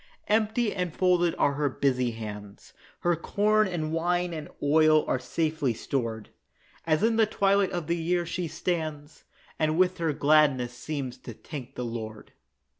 [0.27, 5.75] Empty and folded are her busy hands; Her corn and wine and oil are safely
[5.75, 6.29] stored,
[6.87, 9.25] As in the twilight of the year she stands,
[9.59, 12.33] And with her gladness seems to thank the Lord.